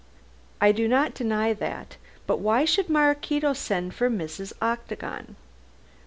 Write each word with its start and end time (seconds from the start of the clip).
"I 0.59 0.71
do 0.71 0.87
not 0.87 1.13
deny 1.13 1.53
that. 1.53 1.97
But 2.25 2.39
why 2.39 2.65
should 2.65 2.89
Maraquito 2.89 3.53
send 3.53 3.93
for 3.93 4.09
Mrs. 4.09 4.51
Octagon?" 4.59 5.35